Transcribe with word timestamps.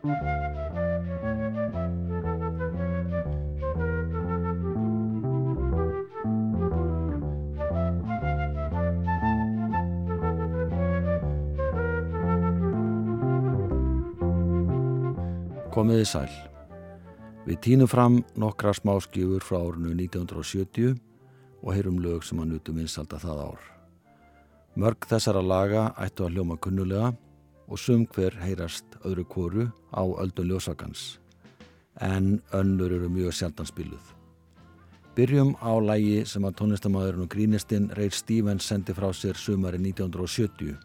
Komiði 0.00 0.16
sæl. 16.08 16.30
Við 17.44 17.60
tínum 17.60 17.84
fram 17.84 18.24
nokkra 18.40 18.72
smáskjöfur 18.72 19.44
frá 19.44 19.60
árinu 19.60 19.92
1970 19.92 20.96
og 21.60 21.76
heyrum 21.76 22.00
lög 22.00 22.24
sem 22.24 22.40
að 22.40 22.54
nutum 22.54 22.80
vinsalda 22.80 23.20
það 23.20 23.52
ár. 23.52 23.60
Mörg 24.80 25.04
þessara 25.12 25.44
laga 25.44 25.90
ættu 26.00 26.24
að 26.24 26.38
hljóma 26.38 26.56
kunnulega 26.56 27.12
og 27.70 27.78
sum 27.78 28.06
hver 28.10 28.34
heyrast 28.42 28.98
öðru 29.06 29.24
kóru 29.30 29.66
á 29.94 30.02
öldun 30.02 30.50
ljósakans 30.50 31.20
en 32.00 32.40
önnur 32.52 32.92
eru 32.92 33.08
mjög 33.08 33.34
sjaldanspiluð. 33.34 34.02
Byrjum 35.14 35.56
á 35.60 35.72
lægi 35.82 36.24
sem 36.26 36.44
að 36.46 36.56
tónlistamæðurinn 36.60 37.26
og 37.26 37.32
grínistinn 37.32 37.90
Ray 37.96 38.10
Stevens 38.14 38.68
sendi 38.70 38.94
frá 38.96 39.10
sér 39.12 39.36
sumari 39.36 39.78
1970. 39.78 40.76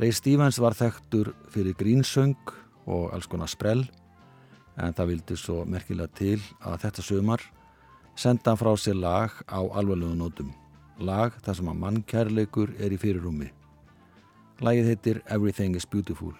Ray 0.00 0.12
Stevens 0.12 0.58
var 0.62 0.74
þekktur 0.78 1.34
fyrir 1.52 1.76
grínsöng 1.76 2.38
og 2.86 3.12
alls 3.12 3.28
konar 3.28 3.50
sprell 3.50 3.84
en 4.80 4.94
það 4.96 5.10
vildi 5.12 5.36
svo 5.36 5.64
merkilega 5.68 6.08
til 6.16 6.38
að 6.64 6.78
þetta 6.86 7.04
sömar 7.04 7.44
senda 8.16 8.56
frá 8.56 8.72
sér 8.76 8.96
lag 8.96 9.34
á 9.44 9.60
alvarlegum 9.60 10.18
nótum. 10.18 10.52
Lag 10.98 11.36
þar 11.42 11.58
sem 11.58 11.68
að 11.68 11.82
mannkærleikur 11.82 12.74
er 12.78 12.94
í 12.94 13.00
fyrirrumi. 13.00 13.50
Lagið 14.62 14.88
heitir 14.92 15.18
Everything 15.26 15.74
is 15.74 15.86
Beautiful 15.90 16.36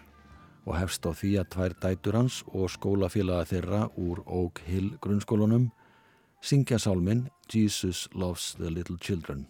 og 0.62 0.76
hefst 0.78 1.02
á 1.02 1.10
því 1.10 1.30
að 1.40 1.48
tvær 1.56 1.72
dætur 1.82 2.18
hans 2.20 2.36
og 2.54 2.70
skólafélaga 2.70 3.48
þeirra 3.50 3.80
úr 3.98 4.20
Oak 4.30 4.62
Hill 4.68 4.92
grunnskólunum 5.02 5.72
syngja 6.38 6.78
sálminn 6.78 7.24
Jesus 7.50 8.06
Loves 8.14 8.52
the 8.60 8.70
Little 8.70 9.00
Children. 9.02 9.48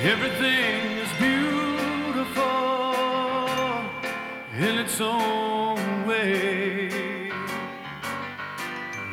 Everything 0.00 0.98
is 0.98 1.12
beautiful 1.18 2.44
in 4.56 4.78
its 4.78 5.00
own 5.00 6.06
way. 6.06 7.32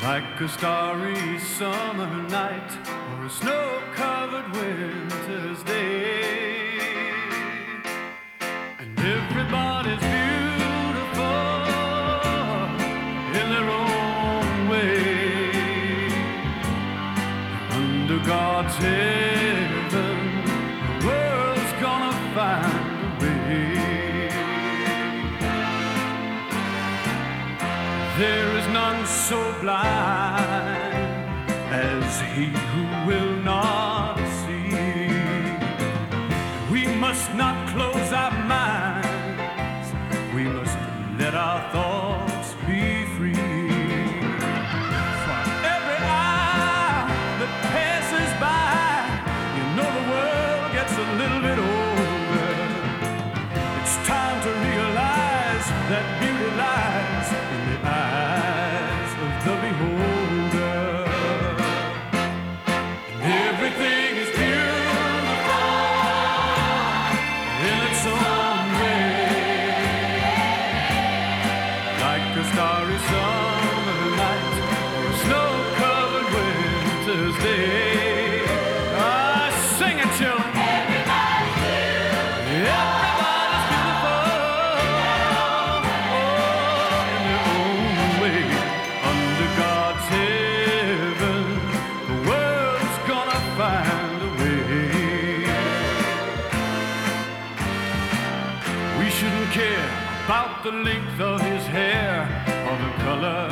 Like 0.03 0.39
a 0.41 0.47
starry 0.47 1.39
summer 1.39 2.21
night 2.29 2.71
or 3.17 3.25
a 3.25 3.29
snow 3.31 3.81
covered 3.95 4.51
winter's 4.51 5.63
day. 5.63 6.77
And 8.77 8.99
everybody's 8.99 9.99
beautiful 10.13 11.25
in 13.39 13.49
their 13.49 13.69
own 13.71 14.69
way. 14.69 16.11
Under 17.71 18.19
God's 18.23 18.75
heaven 18.75 19.24
so 29.29 29.41
blind 29.59 31.49
as 31.73 32.21
he 32.35 32.45
who 32.45 32.84
the 100.65 100.71
length 100.71 101.19
of 101.19 101.39
his 101.41 101.63
hair 101.67 102.23
or 102.67 102.75
the 102.83 103.03
color 103.03 103.47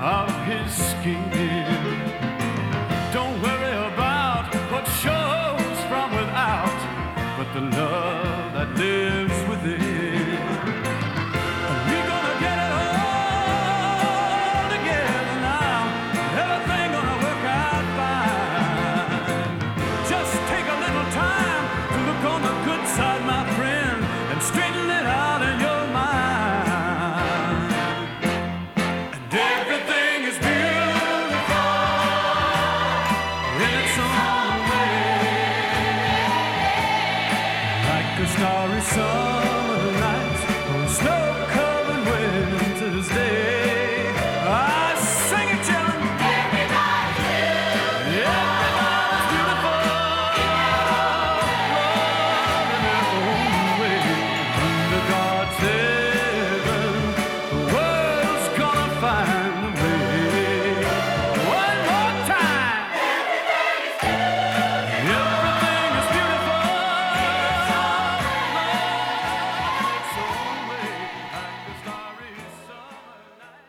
of 0.00 0.30
his 0.46 0.72
skin. 0.72 1.37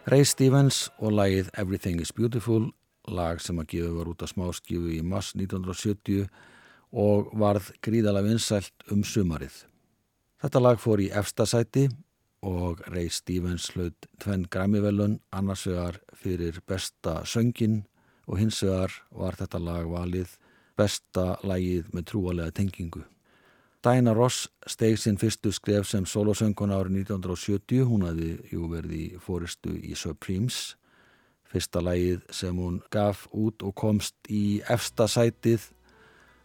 Ray 0.10 0.24
Stevens 0.26 0.88
og 0.98 1.12
lagið 1.14 1.52
Everything 1.62 2.00
is 2.02 2.10
Beautiful, 2.18 2.64
lag 3.14 3.38
sem 3.46 3.60
að 3.62 3.68
gefa 3.76 3.90
var 3.94 4.08
út 4.10 4.24
af 4.26 4.32
smáskífu 4.32 4.88
í 4.96 5.04
mass 5.06 5.36
1970 5.36 6.24
og 6.98 7.28
varð 7.38 7.68
gríðala 7.86 8.24
vinsælt 8.26 8.88
um 8.90 9.04
sumarið. 9.06 9.54
Þetta 10.42 10.64
lag 10.64 10.82
fór 10.82 11.04
í 11.04 11.12
efstasæti 11.14 11.86
og 12.42 12.82
Ray 12.90 13.12
Stevens 13.14 13.68
hlaut 13.76 14.10
tvenn 14.24 14.48
græmivelun 14.50 15.20
annars 15.30 15.68
vegar 15.70 16.02
fyrir 16.18 16.58
besta 16.66 17.20
söngin 17.30 17.84
og 18.26 18.42
hins 18.42 18.64
vegar 18.66 18.98
var 19.14 19.38
þetta 19.38 19.62
lag 19.62 19.94
valið 19.94 20.34
besta 20.74 21.36
lagið 21.46 21.94
með 21.94 22.10
trúalega 22.10 22.58
tengingu. 22.64 23.06
Diana 23.84 24.12
Ross 24.14 24.50
steg 24.68 24.98
sinn 25.00 25.18
fyrstu 25.20 25.54
skref 25.56 25.88
sem 25.88 26.04
solosönguna 26.04 26.82
árið 26.82 27.06
1970. 27.06 27.86
Hún 27.88 28.04
hafði 28.10 28.32
jú 28.52 28.68
verið 28.72 28.96
í 28.98 29.06
fóristu 29.24 29.72
í 29.72 29.96
Supremes. 29.96 30.76
Fyrsta 31.50 31.82
lægið 31.82 32.26
sem 32.36 32.60
hún 32.60 32.82
gaf 32.92 33.26
út 33.32 33.64
og 33.64 33.76
komst 33.80 34.16
í 34.30 34.60
efsta 34.70 35.08
sætið 35.10 35.70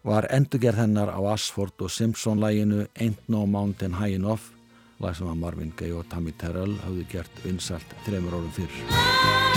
var 0.05 0.29
endurgerð 0.31 0.85
hennar 0.85 1.11
á 1.11 1.21
Asford 1.33 1.81
og 1.81 1.91
Simpson 1.91 2.41
læginu 2.41 2.87
Ain't 2.95 3.27
No 3.29 3.47
Mountain 3.47 3.99
High 3.99 4.21
Enough, 4.21 4.53
lag 5.01 5.17
sem 5.17 5.29
að 5.29 5.41
Marvin 5.41 5.75
Gaye 5.77 5.97
og 5.97 6.07
Tammy 6.13 6.37
Terrell 6.39 6.77
hafði 6.85 7.09
gert 7.17 7.45
vinsalt 7.45 7.99
þreymur 8.07 8.39
árum 8.39 8.55
fyrr. 8.55 9.54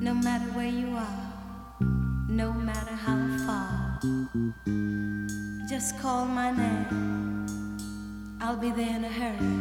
No 0.00 0.14
matter 0.14 0.46
where 0.52 0.68
you 0.68 0.88
are, 0.96 1.32
no 2.28 2.52
matter 2.52 2.94
how 2.94 3.18
far, 3.46 4.00
just 5.68 5.98
call 5.98 6.26
my 6.26 6.50
name. 6.50 7.46
I'll 8.40 8.56
be 8.56 8.70
there 8.70 8.96
in 8.96 9.04
a 9.04 9.08
hurry. 9.08 9.54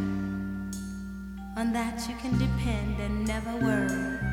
On 1.57 1.71
that 1.73 2.07
you 2.09 2.15
can 2.15 2.37
depend 2.37 2.99
and 2.99 3.25
never 3.27 3.55
worry. 3.57 4.24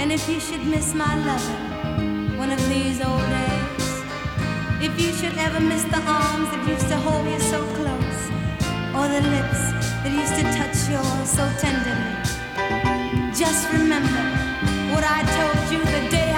And 0.00 0.10
if 0.10 0.26
you 0.30 0.40
should 0.40 0.64
miss 0.66 0.94
my 0.94 1.14
lover 1.26 2.38
one 2.38 2.50
of 2.50 2.68
these 2.70 3.02
old 3.02 3.20
days, 3.20 3.88
if 4.80 4.98
you 4.98 5.12
should 5.12 5.36
ever 5.36 5.60
miss 5.60 5.84
the 5.84 6.00
arms 6.00 6.48
that 6.52 6.66
used 6.66 6.88
to 6.88 6.96
hold 6.96 7.26
you 7.28 7.38
so 7.38 7.60
close, 7.76 8.20
or 8.96 9.04
the 9.12 9.20
lips 9.28 9.62
that 10.00 10.10
used 10.10 10.36
to 10.40 10.44
touch 10.56 10.88
yours 10.88 11.28
so 11.28 11.44
tenderly, 11.60 12.16
just 13.36 13.70
remember 13.74 14.24
what 14.94 15.04
I 15.04 15.20
told 15.36 15.70
you 15.70 15.84
the 15.84 16.10
day. 16.10 16.29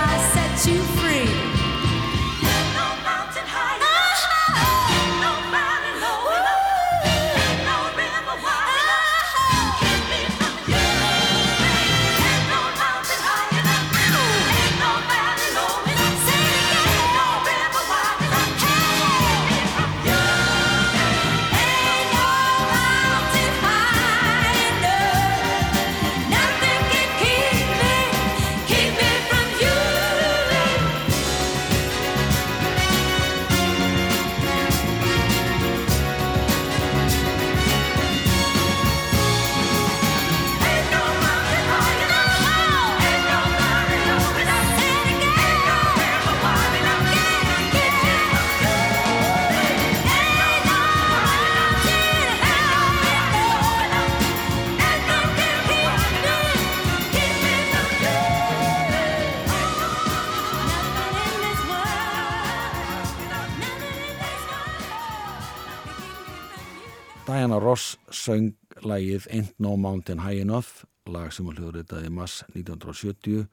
Ross 67.60 67.98
söng 68.08 68.54
lægið 68.86 69.26
Ain't 69.34 69.58
No 69.58 69.76
Mountain 69.76 70.22
High 70.22 70.40
Enough, 70.44 70.86
lag 71.10 71.32
sem 71.34 71.46
var 71.46 71.58
hljóðritaði 71.58 72.08
mass 72.14 72.44
1970. 72.54 73.46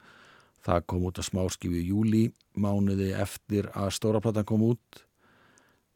Það 0.64 0.86
kom 0.92 1.06
út 1.10 1.20
að 1.20 1.28
smáskifu 1.30 1.80
í 1.80 1.88
júli, 1.88 2.24
mánuði 2.56 3.12
eftir 3.18 3.72
að 3.74 3.94
Stóraplattan 3.98 4.48
kom 4.48 4.64
út. 4.68 5.04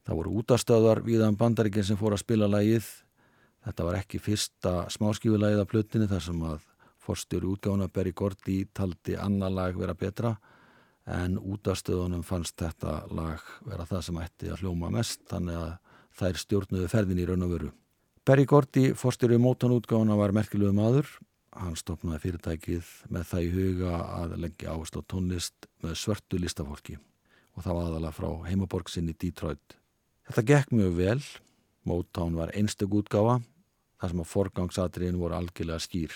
Það 0.04 0.20
voru 0.20 0.36
útastöðar 0.42 1.04
viðan 1.06 1.38
bandaríkinn 1.40 1.88
sem 1.88 2.00
fór 2.00 2.16
að 2.18 2.24
spila 2.24 2.50
lægið. 2.52 2.88
Þetta 3.64 3.88
var 3.88 4.00
ekki 4.02 4.20
fyrsta 4.20 4.74
smáskifulægið 4.92 5.62
af 5.64 5.70
plötinu 5.72 6.10
þar 6.12 6.26
sem 6.26 6.42
að 6.48 6.66
forstjóri 7.04 7.48
útgána 7.52 7.88
Berry 7.92 8.12
Gordy 8.16 8.64
taldi 8.74 9.16
annar 9.20 9.52
lag 9.52 9.78
vera 9.80 9.96
betra 9.96 10.34
en 11.06 11.36
útastöðunum 11.38 12.24
fannst 12.24 12.56
þetta 12.60 13.04
lag 13.12 13.44
vera 13.68 13.88
það 13.88 14.06
sem 14.08 14.20
ætti 14.24 14.52
að 14.52 14.64
hljóma 14.64 14.92
mest 14.94 15.26
þannig 15.32 15.60
að 15.60 15.74
þær 16.20 16.44
stjórnuðu 16.44 16.92
ferðin 16.92 17.24
í 17.24 17.26
raun 17.28 17.48
og 17.48 17.56
veru. 17.58 17.72
Berry 18.24 18.46
Gordy, 18.48 18.94
fórstyrju 18.96 19.36
mótanútgána, 19.44 20.16
var 20.16 20.32
merkilegu 20.32 20.72
maður. 20.72 21.10
Hann 21.60 21.74
stopnaði 21.76 22.22
fyrirtækið 22.24 22.92
með 23.12 23.26
það 23.28 23.42
í 23.44 23.50
huga 23.52 23.98
að 24.00 24.36
leggja 24.46 24.72
áherslu 24.72 25.04
á 25.04 25.10
tónlist 25.12 25.68
með 25.84 25.98
svörtu 26.00 26.40
listafólki 26.40 26.96
og 27.54 27.66
það 27.66 27.76
var 27.76 27.90
aðalega 27.90 28.16
frá 28.16 28.30
heimaborg 28.48 28.94
sinni 28.94 29.18
Detroit. 29.20 29.76
Þetta 30.30 30.46
gekk 30.54 30.72
mjög 30.72 30.96
vel. 31.02 31.18
Mótán 31.84 32.40
var 32.40 32.56
einstök 32.56 32.96
útgáfa 33.02 33.42
þar 34.00 34.16
sem 34.16 34.24
að 34.24 34.32
forgangsadriðin 34.32 35.20
voru 35.20 35.40
algjörlega 35.42 35.84
skýr. 35.84 36.16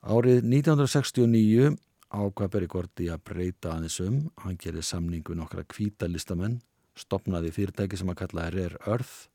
Árið 0.00 0.48
1969 0.48 1.76
ákvað 2.08 2.52
Berry 2.56 2.72
Gordy 2.72 3.12
að 3.12 3.24
breyta 3.28 3.76
aðeins 3.76 4.00
um. 4.00 4.20
Hann 4.40 4.56
gerði 4.56 4.88
samningu 4.94 5.36
nokkra 5.36 5.68
kvítalistamenn, 5.68 6.62
stopnaði 6.96 7.52
fyrirtæki 7.52 8.00
sem 8.00 8.08
að 8.08 8.22
kalla 8.24 8.48
Rare 8.48 8.86
Earth 8.88 9.26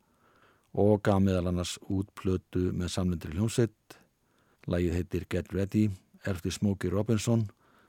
og 0.74 1.02
gaf 1.04 1.20
meðal 1.24 1.52
annars 1.52 1.78
út 1.92 2.12
plötu 2.16 2.70
með 2.76 2.94
samlindri 2.94 3.36
hljómsett. 3.36 3.98
Lægið 4.72 4.98
heitir 5.00 5.26
Get 5.30 5.52
Ready, 5.54 5.90
erfti 6.28 6.52
Smokey 6.54 6.92
Robinson 6.94 7.48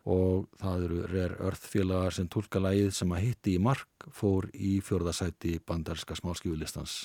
og 0.08 0.48
það 0.58 0.84
eru 0.88 1.00
Rare 1.06 1.36
Earth 1.46 1.68
félagar 1.70 2.14
sem 2.16 2.28
tólka 2.28 2.58
lægið 2.62 2.90
sem 2.96 3.12
að 3.14 3.26
hitti 3.28 3.56
í 3.56 3.62
mark 3.62 4.08
fór 4.10 4.48
í 4.54 4.80
fjörðasæti 4.82 5.60
bandarska 5.66 6.16
smáskjúlistans. 6.18 7.04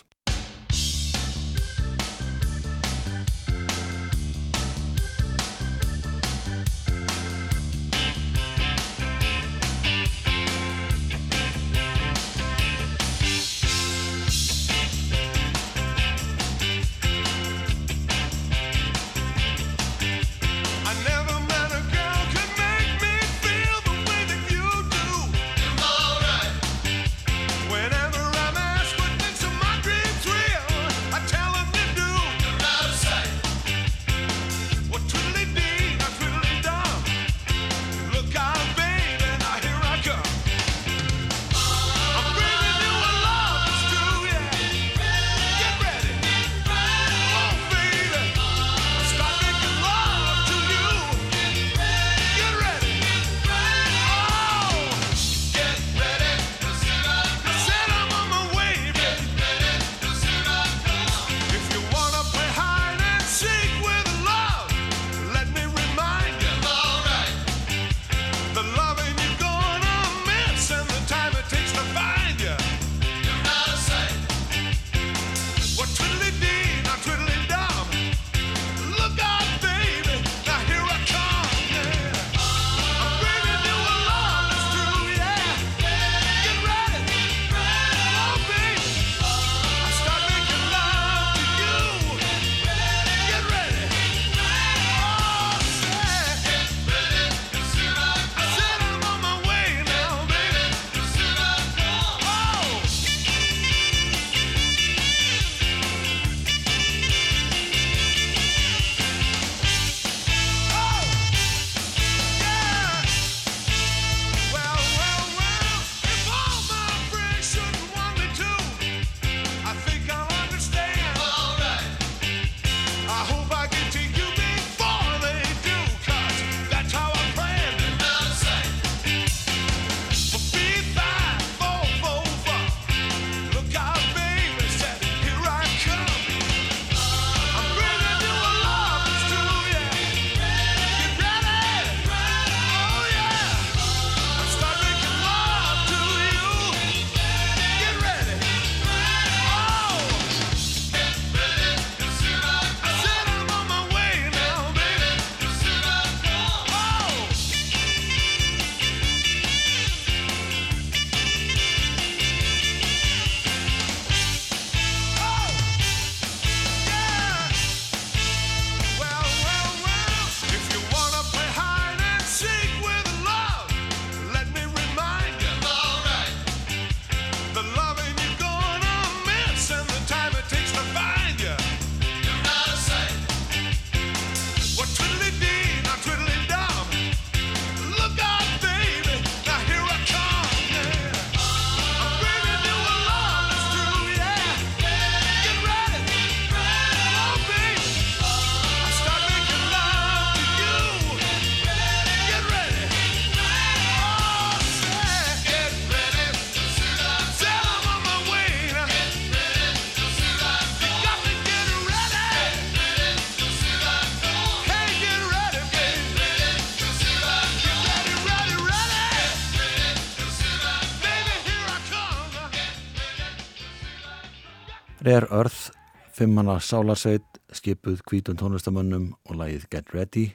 Rare 225.18 225.38
Earth, 225.38 225.72
fimmanna 226.14 226.60
sálarsveit, 226.62 227.26
skipuð 227.50 228.04
kvítun 228.06 228.38
tónlistamönnum 228.38 229.08
og 229.26 229.40
lægið 229.40 229.64
Get 229.72 229.88
Ready. 229.96 230.26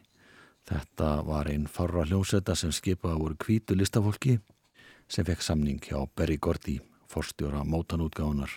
Þetta 0.66 1.10
var 1.22 1.46
einn 1.52 1.68
farra 1.70 2.02
hljómsveita 2.02 2.56
sem 2.58 2.72
skipaði 2.74 3.20
voru 3.20 3.38
kvítu 3.38 3.76
listafólki 3.78 4.40
sem 5.06 5.28
fekk 5.28 5.46
samning 5.46 5.78
hjá 5.86 6.00
Berry 6.18 6.34
Gordy, 6.34 6.80
forstjóra 7.06 7.62
mótanútgáðunar, 7.62 8.50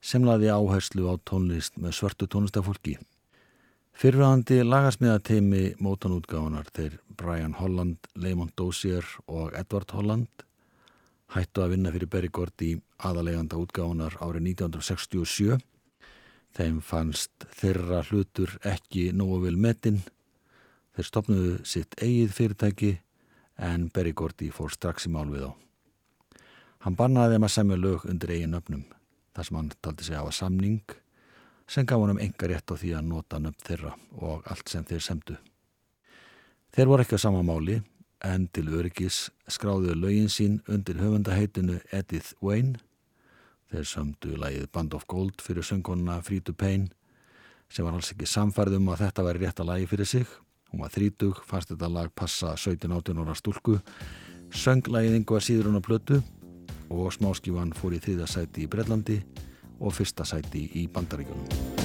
sem 0.00 0.24
laði 0.24 0.48
áherslu 0.48 1.12
á 1.12 1.20
tónlist 1.20 1.76
með 1.76 1.98
svörtu 1.98 2.24
tónlistafólki. 2.24 2.96
Fyrrvæðandi 4.00 4.62
lagasmiðateimi 4.64 5.64
mótanútgáðunar 5.76 6.72
þeir 6.72 7.00
Brian 7.20 7.60
Holland, 7.60 8.00
Leymond 8.16 8.56
Dozier 8.56 9.04
og 9.26 9.52
Edward 9.52 9.92
Holland 9.92 10.48
hættu 11.36 11.66
að 11.66 11.74
vinna 11.76 11.92
fyrir 11.92 12.16
Berry 12.16 12.32
Gordy 12.32 12.78
aðaleganda 12.98 13.58
útgáðunar 13.60 14.16
árið 14.22 14.48
1967. 14.54 15.58
Þeim 16.56 16.80
fannst 16.82 17.46
þeirra 17.60 18.02
hlutur 18.08 18.54
ekki 18.66 19.10
nógu 19.14 19.44
vil 19.46 19.58
metinn. 19.60 20.00
Þeir 20.96 21.08
stopnuðu 21.10 21.52
sitt 21.68 21.94
eigið 22.02 22.34
fyrirtæki 22.34 22.92
en 23.58 23.88
Berry 23.94 24.14
Gordy 24.16 24.50
fór 24.54 24.72
strax 24.74 25.06
í 25.06 25.12
mál 25.14 25.28
við 25.30 25.50
á. 25.50 25.52
Hann 26.86 26.96
bannaði 26.98 27.36
þeim 27.36 27.46
að 27.46 27.54
semja 27.54 27.78
lög 27.78 28.06
undir 28.08 28.32
eigin 28.34 28.56
öfnum 28.58 28.86
þar 29.34 29.46
sem 29.46 29.58
hann 29.58 29.70
taldi 29.82 30.06
sig 30.06 30.18
af 30.18 30.30
að 30.30 30.38
samning 30.38 30.96
sem 31.68 31.86
gaf 31.86 32.00
hann 32.00 32.14
um 32.14 32.22
enga 32.22 32.48
rétt 32.50 32.72
á 32.72 32.74
því 32.80 32.94
að 32.96 33.08
nota 33.10 33.38
nöfn 33.42 33.64
þeirra 33.66 33.94
og 34.18 34.46
allt 34.50 34.70
sem 34.72 34.86
þeir 34.88 35.04
semdu. 35.04 35.38
Þeir 36.74 36.90
voru 36.90 37.04
ekki 37.04 37.18
á 37.18 37.24
sama 37.26 37.42
máli 37.46 37.80
en 38.24 38.48
til 38.52 38.66
öryggis 38.74 39.28
skráðu 39.50 39.94
lögin 39.94 40.30
sín 40.32 40.58
undir 40.68 40.98
höfundaheitinu 40.98 41.78
Edith 41.92 42.34
Wayne. 42.42 42.78
Þeir 43.68 43.84
sömdu 43.84 44.36
lægið 44.40 44.68
Band 44.72 44.94
of 44.96 45.04
Gold 45.10 45.42
fyrir 45.44 45.66
söngkonna 45.66 46.22
Free 46.24 46.40
to 46.40 46.54
Pain 46.56 46.86
sem 47.68 47.84
var 47.84 47.98
alls 47.98 48.12
ekki 48.14 48.28
samfærðum 48.28 48.88
að 48.88 49.02
þetta 49.04 49.24
væri 49.26 49.42
rétt 49.42 49.60
að 49.60 49.68
lægi 49.68 49.88
fyrir 49.90 50.08
sig. 50.08 50.30
Hún 50.72 50.84
var 50.84 50.92
þrítug, 50.94 51.42
fannst 51.44 51.72
þetta 51.74 51.90
lag 51.92 52.12
passa 52.16 52.54
17-18 52.56 53.20
ára 53.20 53.36
stúlku. 53.36 53.76
Sönglægið 54.56 55.18
yngu 55.20 55.36
var 55.36 55.44
síður 55.44 55.68
hún 55.68 55.80
á 55.80 55.84
plötu 55.84 56.22
og 56.88 57.12
smáskífan 57.12 57.74
fór 57.76 57.98
í 57.98 58.00
þriða 58.04 58.30
sæti 58.30 58.64
í 58.64 58.70
Brellandi 58.72 59.20
og 59.78 59.92
fyrsta 59.96 60.24
sæti 60.24 60.64
í 60.80 60.88
Bandaríkjunum. 60.88 61.77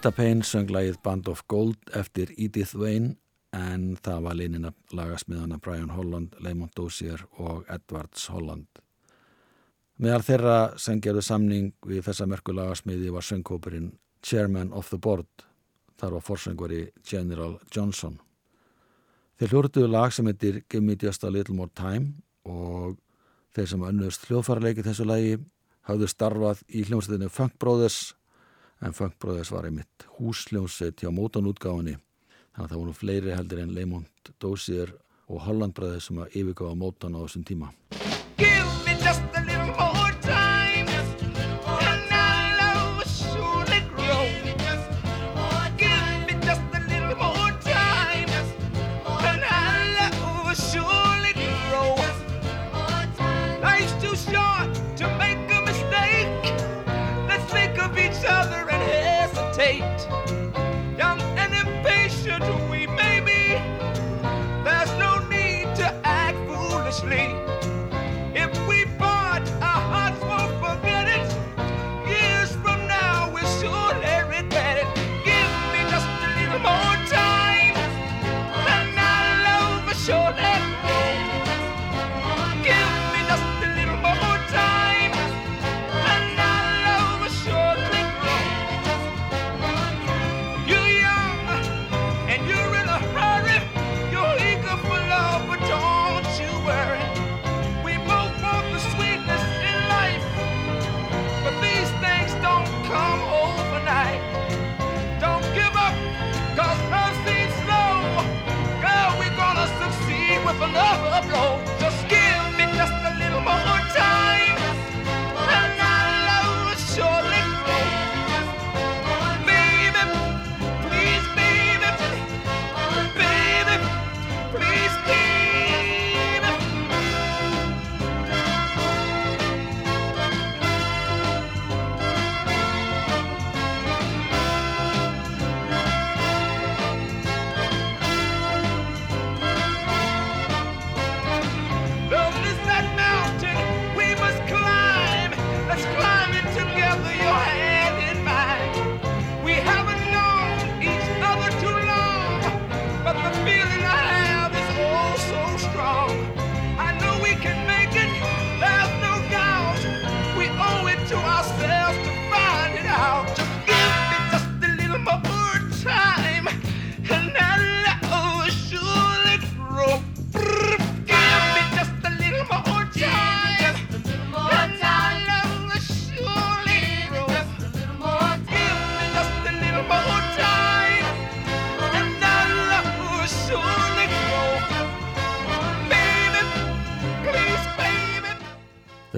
Rita 0.00 0.14
Payne 0.16 0.40
söng 0.48 0.70
lagið 0.72 0.94
Band 1.04 1.26
of 1.28 1.42
Gold 1.44 1.90
eftir 1.92 2.30
Edith 2.40 2.72
Wayne 2.72 3.18
en 3.52 3.98
það 4.00 4.22
var 4.24 4.36
leinin 4.38 4.68
að 4.70 4.94
lagasmiðana 4.96 5.58
Brian 5.60 5.90
Holland, 5.92 6.38
Lamont 6.40 6.72
Dozier 6.72 7.20
og 7.36 7.66
Edwards 7.68 8.22
Holland. 8.32 8.80
Meðal 10.00 10.24
þeirra 10.24 10.54
sem 10.80 11.02
gerði 11.04 11.24
samning 11.26 11.66
við 11.84 12.06
þessa 12.06 12.24
merku 12.32 12.54
lagasmiði 12.56 13.12
var 13.12 13.26
söngkópurinn 13.28 13.90
Chairman 14.24 14.72
of 14.72 14.88
the 14.88 14.96
Board, 14.96 15.28
þar 16.00 16.16
var 16.16 16.24
forsöngvari 16.30 16.80
General 17.04 17.58
Johnson. 17.68 18.16
Þeir 19.36 19.52
hljóruðuðu 19.52 19.90
lag 19.92 20.16
sem 20.16 20.32
heitir 20.32 20.62
Give 20.64 20.80
Me 20.80 20.96
Just 20.96 21.28
a 21.28 21.34
Little 21.34 21.58
More 21.58 21.74
Time 21.76 22.22
og 22.48 22.96
þeir 23.52 23.68
sem 23.74 23.84
önnust 23.90 24.24
hljóðfærarleiki 24.30 24.86
þessu 24.88 25.04
lagi 25.04 25.36
hafðu 25.92 26.08
starfað 26.08 26.64
í 26.72 26.86
hljómsveitinu 26.88 27.28
Funk 27.28 27.60
Brothers 27.60 28.14
en 28.80 28.96
Funk 28.96 29.18
Brothers 29.18 29.52
var 29.52 29.68
einmitt 29.68 30.06
húsljónsett 30.18 31.02
hjá 31.02 31.10
mótanútgáðinni 31.14 31.96
þannig 31.98 32.64
að 32.64 32.70
það 32.72 32.80
voru 32.82 32.96
fleiri 32.96 33.36
heldur 33.36 33.62
en 33.64 33.74
Leymond 33.76 34.32
Dósir 34.40 34.94
og 35.28 35.44
Holland 35.46 35.76
Brothers 35.76 36.08
sem 36.10 36.18
að 36.22 36.40
yfirgáða 36.42 36.80
mótan 36.80 37.16
á 37.16 37.20
þessum 37.24 37.46
tíma 37.46 37.70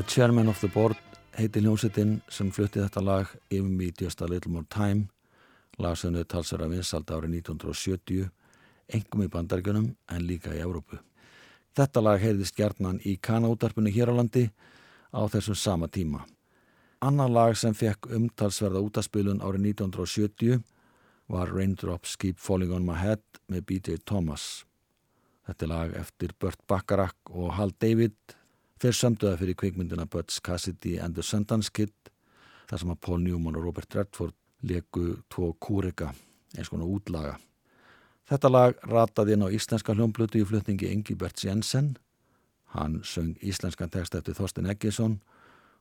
Chairman 0.07 0.49
of 0.49 0.61
the 0.61 0.69
Board 0.69 0.97
heiti 1.38 1.61
hljómsittin 1.61 2.21
sem 2.31 2.51
flutti 2.51 2.81
þetta 2.81 3.01
lag 3.05 3.29
Give 3.51 3.69
Me 3.69 3.91
Just 4.01 4.23
a 4.23 4.27
Little 4.29 4.53
More 4.53 4.67
Time 4.69 5.09
lagsögnu 5.79 6.25
talsverða 6.25 6.69
vinsald 6.71 7.11
árið 7.11 7.37
1970 7.38 8.31
engum 8.97 9.25
í 9.25 9.29
bandargunum 9.33 9.87
en 10.09 10.27
líka 10.27 10.55
í 10.55 10.61
Európu. 10.65 10.99
Þetta 11.77 12.03
lag 12.05 12.21
heyrðist 12.21 12.57
gjarnan 12.57 13.01
í 13.05 13.17
kanautarpunni 13.17 13.93
hér 13.95 14.12
á 14.12 14.15
landi 14.17 14.49
á 15.12 15.21
þessum 15.29 15.57
sama 15.57 15.88
tíma. 15.88 16.27
Annar 17.01 17.31
lag 17.31 17.57
sem 17.57 17.75
fekk 17.75 18.11
umtalsverða 18.17 18.83
útaspilun 18.85 19.43
árið 19.43 19.73
1970 19.73 20.61
var 21.33 21.53
Raindrops 21.53 22.17
Keep 22.17 22.38
Falling 22.38 22.73
on 22.73 22.87
My 22.87 22.99
Head 23.01 23.25
með 23.49 23.67
B.J. 23.67 24.05
Thomas. 24.05 24.65
Þetta 25.47 25.69
lag 25.69 25.97
eftir 25.99 26.37
Burt 26.38 26.61
Bacharach 26.69 27.19
og 27.31 27.57
Hal 27.57 27.75
David 27.81 28.17
Þeir 28.83 28.97
sömduða 28.99 29.38
fyrir 29.38 29.55
kvikmyndina 29.55 30.09
Butch 30.11 30.40
Cassidy 30.42 30.97
and 30.99 31.14
the 31.14 31.23
Sundance 31.23 31.71
Kid 31.71 31.92
þar 32.66 32.81
sem 32.83 32.90
að 32.90 32.99
Paul 33.07 33.21
Newman 33.23 33.55
og 33.61 33.68
Robert 33.68 33.95
Redford 33.95 34.35
leku 34.66 35.21
tvo 35.31 35.53
kúrika 35.62 36.09
eins 36.57 36.71
konar 36.73 36.90
útlaga. 36.90 37.37
Þetta 38.27 38.51
lag 38.51 38.83
rataði 38.90 39.37
inn 39.37 39.47
á 39.47 39.55
íslenska 39.55 39.95
hljómblutu 39.95 40.42
í 40.42 40.49
flutningi 40.49 40.90
Engibert 40.90 41.38
Jensen. 41.45 41.95
Hann 42.75 43.03
söng 43.07 43.37
íslenskan 43.38 43.92
text 43.92 44.18
eftir 44.18 44.35
Þorsten 44.35 44.66
Eggesson 44.75 45.21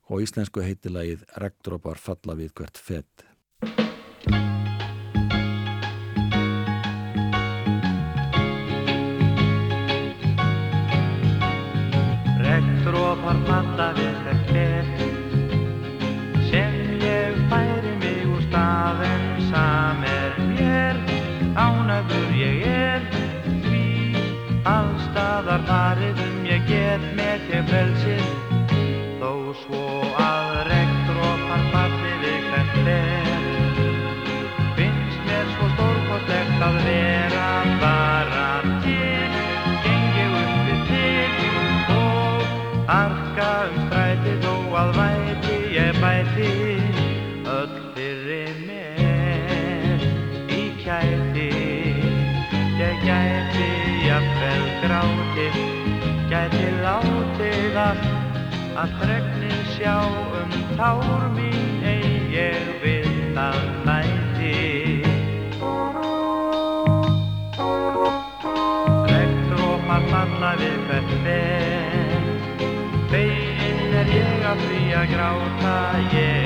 og 0.06 0.22
íslensku 0.22 0.62
heitilagið 0.62 1.26
Regndrópar 1.42 1.98
falla 1.98 2.38
við 2.38 2.54
hvert 2.54 2.78
fett. 2.78 3.26
Dropar 13.76 13.94
falla 13.94 14.41
að 58.82 58.94
drögnin 58.98 59.60
sjá 59.76 59.94
um 60.38 60.54
tár 60.74 61.26
mín 61.36 61.84
ei 61.86 62.18
ég 62.34 62.72
vil 62.82 63.38
að 63.38 63.60
næti 63.86 64.56
Regndrópar 69.12 70.06
falla 70.10 70.52
við 70.58 70.78
hvert 70.90 71.16
fenn 71.22 72.30
Veginn 73.14 73.98
er 74.02 74.14
ég 74.18 74.46
að 74.50 74.64
frí 74.66 74.86
að 74.98 75.10
gráta 75.14 75.76
ég 76.18 76.41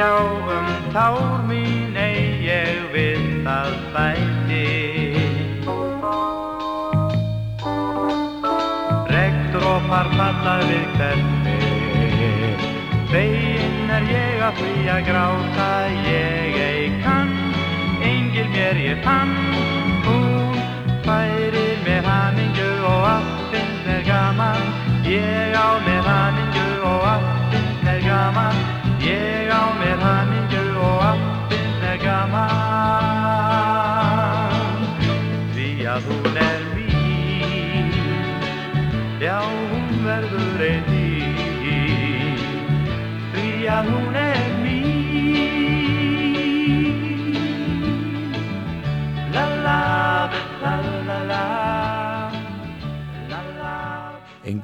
regnið 0.00 0.06
sjá 0.06 0.12
um 0.56 0.66
tár 0.92 1.44
mín 1.48 1.96
ei 1.96 2.40
ég 2.44 2.92
við 2.92 3.44
það 3.44 3.72
bæti. 3.92 4.66
Regndrópar 9.10 10.08
falla 10.16 10.56
við 10.68 10.86
hvernig 10.96 12.66
Veginn 13.10 13.90
er 13.90 14.04
ég 14.08 14.42
að 14.46 14.54
því 14.60 14.88
að 14.88 15.04
gráta. 15.08 15.70
Ég 16.06 16.56
ei 16.56 17.02
kann 17.02 17.36
Engil 18.02 18.48
mér 18.48 18.76
ég 18.76 19.02
fann. 19.04 19.36
Hún 20.06 20.56
færir 21.04 21.76
mér 21.84 22.04
hamingju 22.04 22.70
og 22.86 23.04
allt 23.16 23.69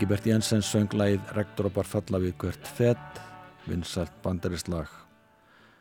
Engibert 0.07 0.27
Jensen 0.31 0.61
söng 0.63 0.93
lægið 0.95 1.31
Regndrópar 1.35 1.89
falla 1.91 2.21
við 2.23 2.37
hvert 2.39 2.69
fett, 2.77 3.17
vinsalt 3.67 4.13
bandarislag. 4.23 4.87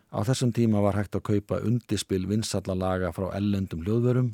Á 0.10 0.26
þessum 0.26 0.50
tíma 0.50 0.80
var 0.82 0.96
hægt 0.98 1.14
að 1.14 1.28
kaupa 1.28 1.60
undispil 1.62 2.24
vinsalla 2.26 2.74
laga 2.74 3.12
frá 3.14 3.28
ellendum 3.38 3.84
hljóðverum 3.86 4.32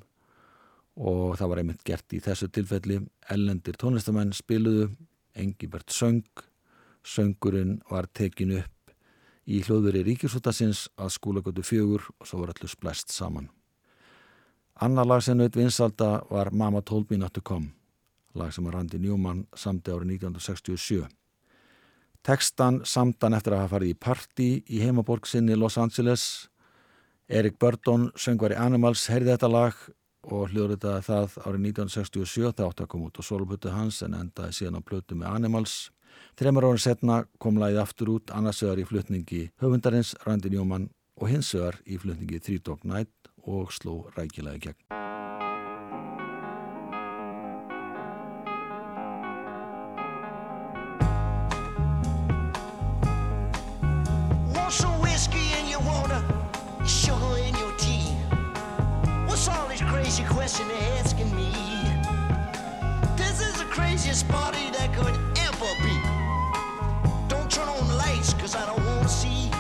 og 0.96 1.36
það 1.42 1.52
var 1.52 1.60
einmitt 1.60 1.84
gert 1.84 2.16
í 2.16 2.22
þessu 2.24 2.48
tilfelli. 2.48 3.02
Ellendir 3.36 3.76
tónlistamenn 3.76 4.32
spiluðu, 4.32 4.94
Engibert 5.36 5.92
söng, 5.92 6.24
söngurinn 7.04 7.82
var 7.92 8.08
tekin 8.08 8.56
upp 8.62 8.96
í 9.44 9.60
hljóðveri 9.60 10.06
ríkjusútasins 10.08 10.86
að 10.96 11.12
skúlagötu 11.18 11.68
fjögur 11.68 12.08
og 12.16 12.32
svo 12.32 12.46
var 12.46 12.56
allir 12.56 12.72
splæst 12.72 13.12
saman. 13.12 13.52
Annar 14.80 15.12
lag 15.12 15.20
sem 15.20 15.36
naut 15.36 15.60
vinsalda 15.60 16.22
var 16.32 16.56
Told 16.80 17.12
Me 17.12 17.18
Not 17.18 17.36
To 17.36 17.44
Come 17.44 17.81
lag 18.38 18.54
sem 18.54 18.68
að 18.68 18.76
Randy 18.76 19.00
Newman 19.02 19.46
samti 19.58 19.94
árið 19.94 20.16
1967. 20.18 21.08
Tekstan 22.22 22.82
samtan 22.86 23.34
eftir 23.34 23.56
að 23.56 23.64
hafa 23.64 23.76
farið 23.76 23.94
í 23.96 23.98
party 23.98 24.50
í 24.70 24.82
heimaborg 24.84 25.26
sinni 25.30 25.58
Los 25.58 25.80
Angeles. 25.82 26.26
Erik 27.32 27.58
Burton, 27.60 28.12
söngvar 28.16 28.54
í 28.54 28.60
Animals, 28.60 29.08
heyrði 29.10 29.34
þetta 29.34 29.50
lag 29.50 29.80
og 30.30 30.52
hljóður 30.52 30.76
þetta 30.76 30.98
það 31.08 31.38
árið 31.48 31.66
1967 31.72 32.52
það 32.52 32.68
átti 32.68 32.86
að 32.86 32.92
koma 32.94 33.10
út 33.10 33.18
á 33.18 33.24
solopötu 33.26 33.74
hans 33.74 34.02
en 34.06 34.18
endaði 34.20 34.58
síðan 34.60 34.78
á 34.78 34.82
plötu 34.86 35.18
með 35.18 35.40
Animals. 35.40 35.76
Þreymar 36.38 36.70
árið 36.70 36.84
setna 36.86 37.22
kom 37.42 37.58
lagið 37.58 37.82
aftur 37.82 38.14
út 38.18 38.34
annarsögar 38.36 38.82
í 38.84 38.88
flutningi 38.88 39.48
höfundarins 39.64 40.14
Randy 40.28 40.54
Newman 40.54 40.90
og 41.18 41.32
hinsögar 41.32 41.82
í 41.86 41.98
flutningi 42.02 42.42
Three 42.42 42.62
Dog 42.62 42.86
Night 42.86 43.32
og 43.42 43.74
sló 43.74 44.04
rækilega 44.16 44.60
í 44.60 44.66
gegn. 44.70 45.41
Sugar 56.92 57.38
in 57.38 57.56
your 57.56 57.72
tea? 57.78 58.12
What's 59.26 59.48
all 59.48 59.68
this 59.70 59.82
crazy 59.82 60.24
question 60.26 60.68
they're 60.68 61.00
asking 61.00 61.34
me? 61.36 61.52
This 63.16 63.40
is 63.40 63.54
the 63.60 63.66
craziest 63.66 64.28
party 64.28 64.70
that 64.72 64.94
could 64.94 65.16
ever 65.48 65.72
be. 65.86 65.96
Don't 67.30 67.50
turn 67.50 67.70
on 67.70 67.88
the 67.88 67.96
lights, 67.96 68.34
cause 68.34 68.56
I 68.56 68.66
don't 68.66 68.86
wanna 68.86 69.08
see. 69.08 69.51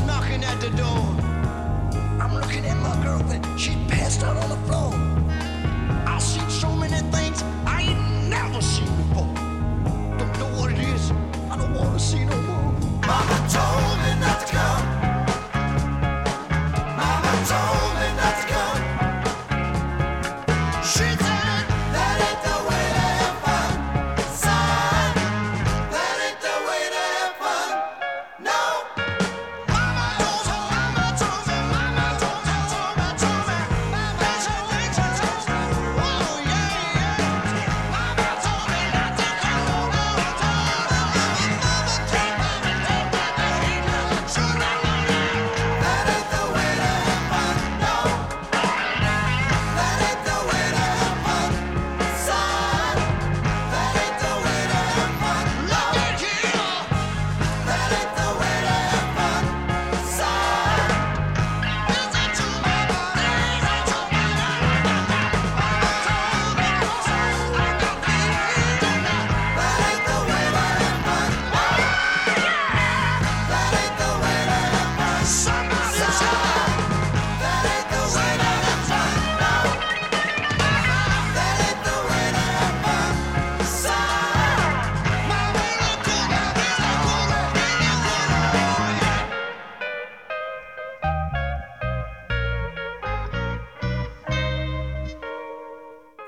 knocking 0.00 0.42
at 0.44 0.58
the 0.60 0.70
door. 0.70 1.04
I'm 2.20 2.34
looking 2.34 2.64
at 2.64 2.76
my 2.78 3.02
girlfriend, 3.04 3.44
she 3.60 3.72
passed 3.88 4.22
out 4.22 4.36
on 4.36 4.48
the 4.48 4.56
floor. 4.66 4.81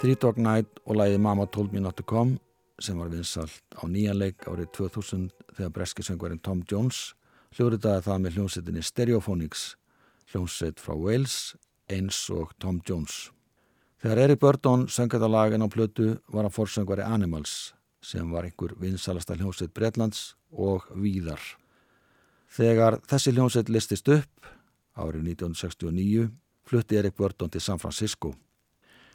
Three 0.05 0.19
Dog 0.21 0.37
Night 0.37 0.83
og 0.85 0.99
læði 1.01 1.17
Mama 1.17 1.47
Told 1.49 1.73
Me 1.73 1.81
Not 1.81 1.97
To 1.97 2.05
Come 2.05 2.35
sem 2.77 2.99
var 3.01 3.09
vinsalt 3.09 3.63
á 3.73 3.89
nýjanleik 3.89 4.43
árið 4.45 4.67
2000 4.77 5.31
þegar 5.57 5.71
breskisöngvarinn 5.79 6.43
Tom 6.45 6.61
Jones 6.69 7.15
hljóriðaði 7.57 8.03
það 8.05 8.21
með 8.21 8.37
hljómsettinni 8.37 8.85
Stereophonics, 8.85 9.63
hljómsett 10.29 10.85
frá 10.85 10.93
Wales 10.93 11.55
eins 11.89 12.21
og 12.29 12.53
Tom 12.61 12.83
Jones. 12.85 13.31
Þegar 14.05 14.23
Erik 14.27 14.45
Burton 14.45 14.85
söng 14.93 15.09
þetta 15.09 15.33
lagin 15.33 15.65
á 15.65 15.73
plötu 15.73 16.11
var 16.29 16.45
hann 16.45 16.53
fórsöngvari 16.53 17.09
Animals 17.09 17.73
sem 18.05 18.29
var 18.29 18.45
einhver 18.45 18.77
vinsalasta 18.77 19.41
hljómsett 19.41 19.73
Bretlands 19.73 20.35
og 20.53 20.85
Víðar. 20.93 21.41
Þegar 22.53 23.01
þessi 23.09 23.33
hljómsett 23.33 23.73
listist 23.73 24.13
upp 24.13 24.53
árið 25.01 25.31
1969 25.33 26.29
flutti 26.69 27.01
Erik 27.01 27.17
Burton 27.17 27.49
til 27.49 27.65
San 27.65 27.81
Francisco. 27.81 28.37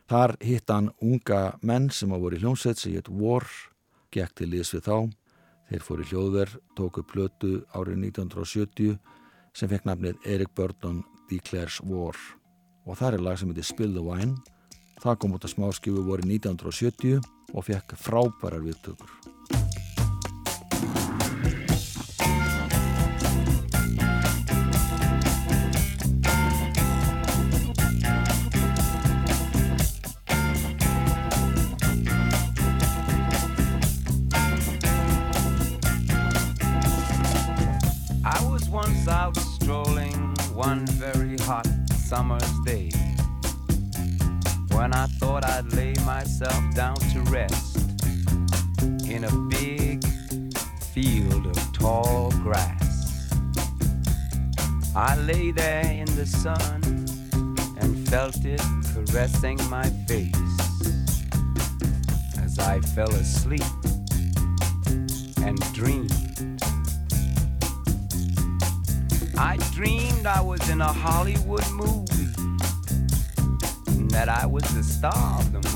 Þar 0.10 0.34
hitt 0.42 0.72
hann 0.74 0.88
unga 1.06 1.60
menn 1.62 1.92
sem 1.94 2.10
hafa 2.10 2.24
voru 2.24 2.38
í 2.38 2.42
hljómsett 2.42 2.80
sem 2.82 2.96
hétt 2.96 3.12
War, 3.14 3.46
gekk 4.10 4.34
til 4.40 4.50
liðs 4.50 4.74
við 4.74 4.88
þá. 4.88 4.98
Þeir 5.70 5.86
fóru 5.86 6.06
í 6.06 6.10
hljóðverð, 6.10 6.56
tóku 6.74 7.04
plötu 7.06 7.52
árið 7.78 8.00
1970 8.10 8.98
sem 9.54 9.70
fekk 9.70 9.86
nafnið 9.86 10.26
Erik 10.26 10.56
Burton 10.58 11.04
Declares 11.30 11.78
War 11.86 12.18
og 12.90 12.98
það 12.98 13.20
er 13.20 13.26
lag 13.28 13.38
sem 13.38 13.52
heitir 13.52 13.68
Spill 13.70 13.94
the 13.94 14.02
Wine. 14.02 14.34
Það 15.00 15.20
kom 15.22 15.36
út 15.38 15.46
af 15.46 15.54
smáskifu 15.54 16.02
voru 16.08 16.26
1970 16.26 17.22
og 17.54 17.68
fekk 17.70 17.94
frábærar 18.02 18.66
viðtökur. 18.66 19.39
Myself 46.30 46.76
down 46.76 46.96
to 46.96 47.22
rest 47.32 47.78
in 49.10 49.24
a 49.24 49.32
big 49.50 50.06
field 50.94 51.48
of 51.48 51.74
tall 51.74 52.30
grass. 52.44 53.34
I 54.96 55.18
lay 55.22 55.52
there 55.52 55.86
in 55.86 56.06
the 56.16 56.28
sun 56.28 56.82
and 57.82 58.08
felt 58.10 58.46
it 58.46 58.62
caressing 58.94 59.58
my 59.70 59.90
face 60.08 60.36
as 62.38 62.60
I 62.60 62.80
fell 62.82 63.12
asleep 63.12 63.64
and 65.44 65.58
dreamed. 65.74 66.14
I 69.36 69.58
dreamed 69.74 70.28
I 70.28 70.42
was 70.42 70.70
in 70.70 70.82
a 70.82 70.94
Hollywood 70.94 71.70
movie 71.72 72.30
and 73.88 74.12
that 74.12 74.30
I 74.30 74.46
was 74.46 74.64
the 74.76 74.84
star 74.84 75.40
of 75.40 75.52
the. 75.52 75.69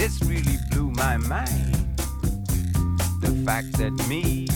This 0.00 0.22
really 0.22 0.56
blew 0.70 0.90
my 0.92 1.18
mind. 1.18 1.74
The 3.20 3.42
fact 3.44 3.76
that 3.76 3.92
me, 4.08 4.48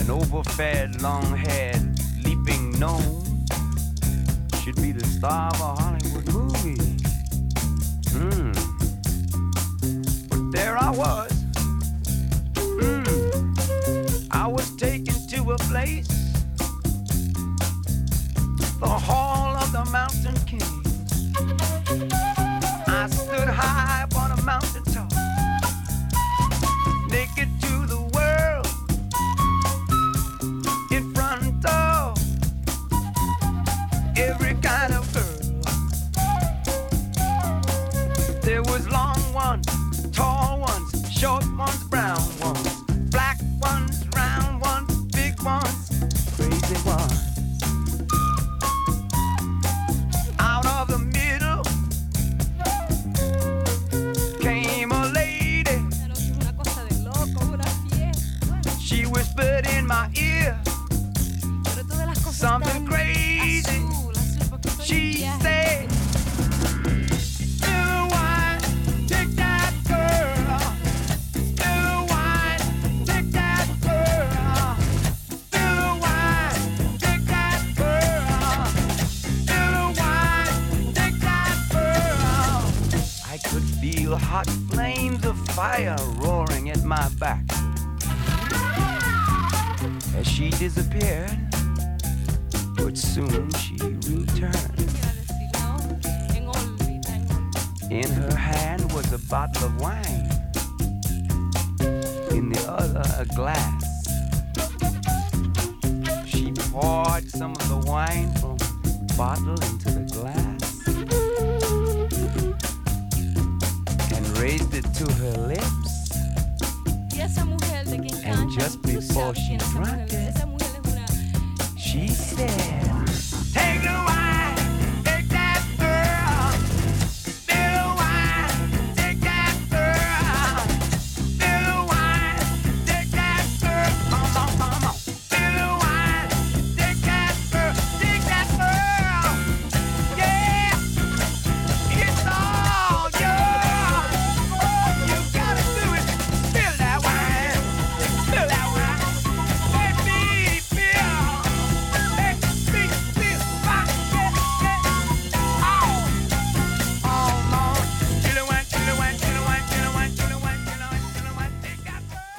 an 0.00 0.08
overfed, 0.08 1.02
long-haired, 1.02 1.98
leaping 2.24 2.70
gnome, 2.78 3.44
should 4.62 4.76
be 4.76 4.92
the 4.92 5.04
star 5.04 5.48
of 5.48 5.60
a 5.60 5.74
Hollywood 5.82 6.32
movie. 6.32 6.78
Hmm. 8.14 8.52
But 10.28 10.52
there 10.52 10.78
I 10.78 10.90
was. 10.90 11.32
Hmm. 12.56 14.30
I 14.30 14.46
was 14.46 14.70
taken 14.76 15.26
to 15.30 15.50
a 15.54 15.58
place, 15.58 16.06